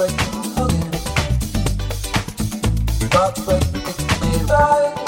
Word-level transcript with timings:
break, 0.00 0.12
we 3.02 3.08
got 3.08 3.36
to 3.36 3.42
break, 3.42 3.62
it's 3.74 4.50
right. 4.50 4.99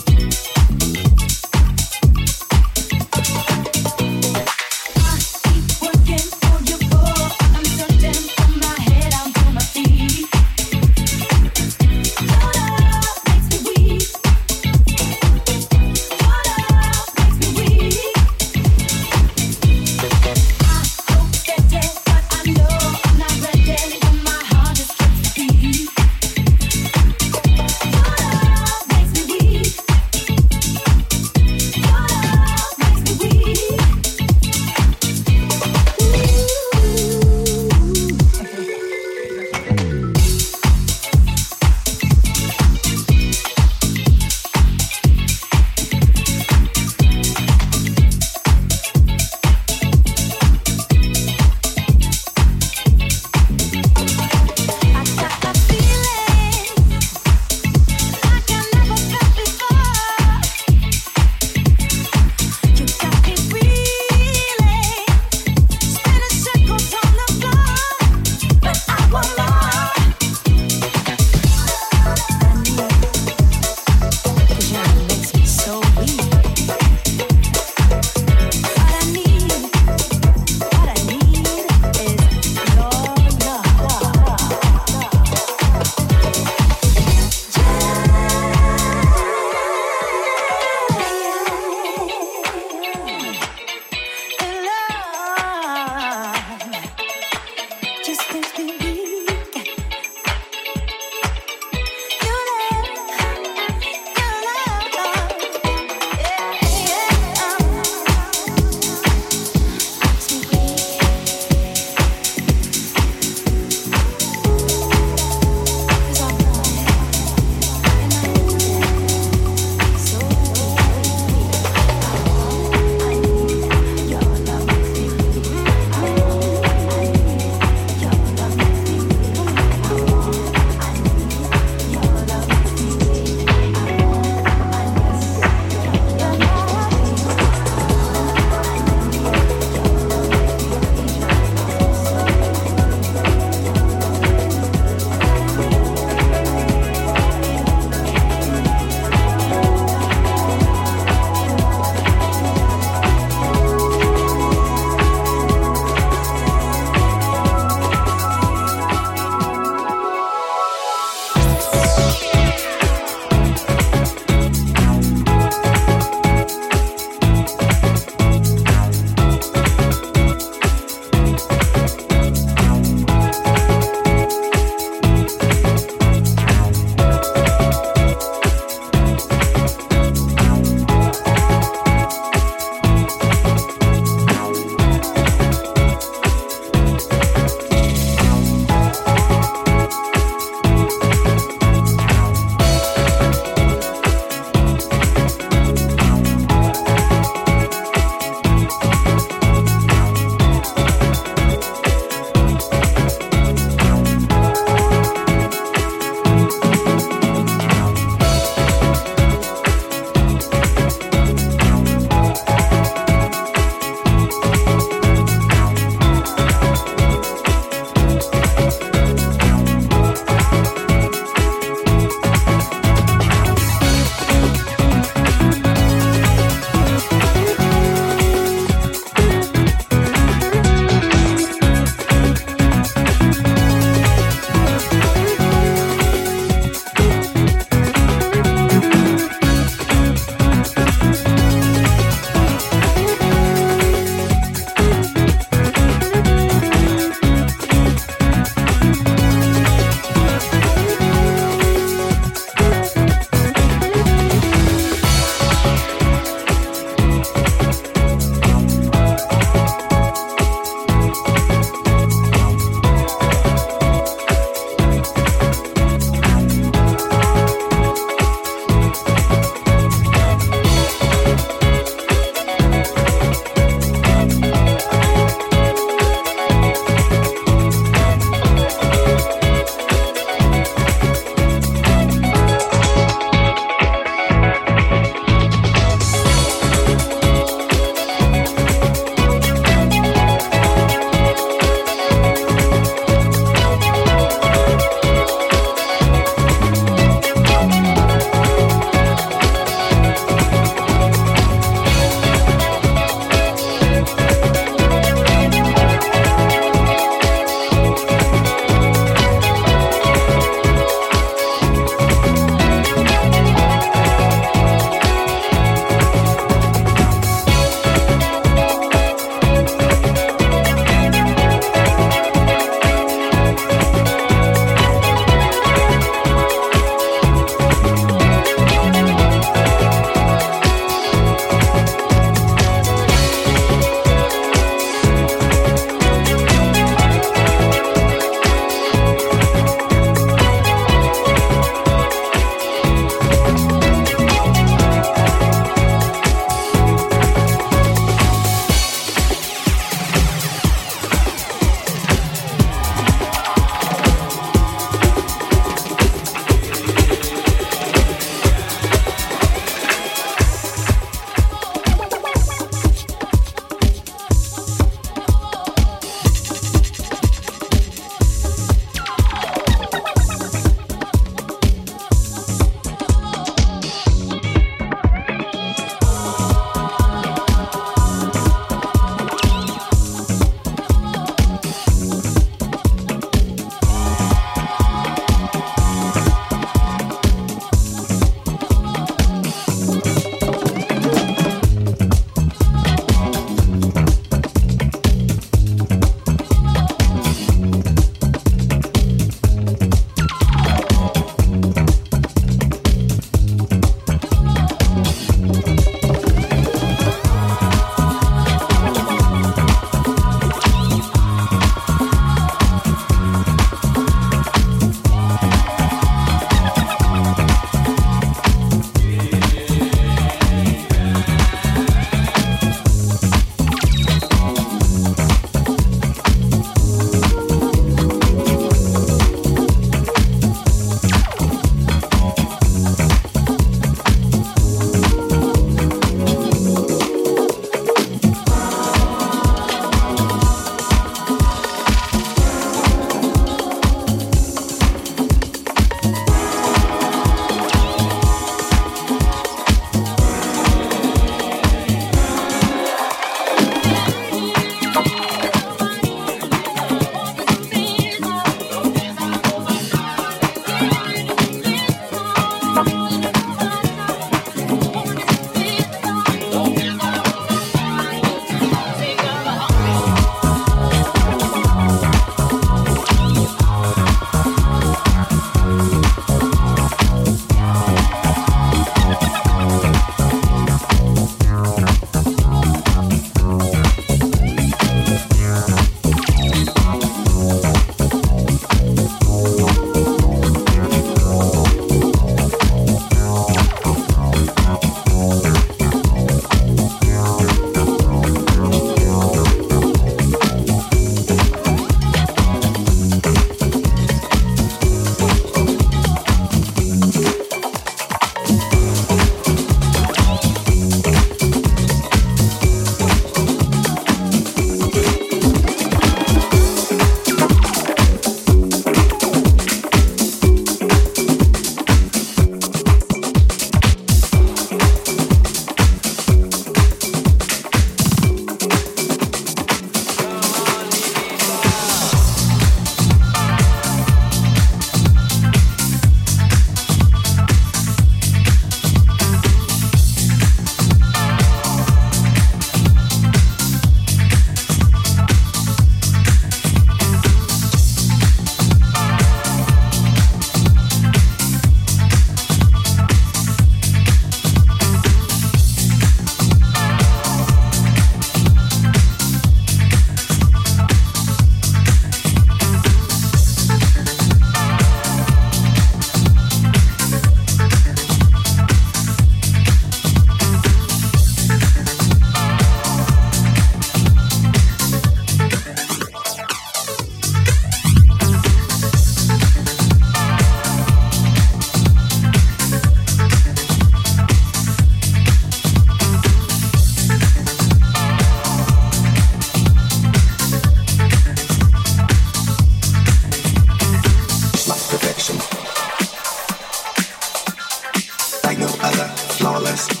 us. 599.71 600.00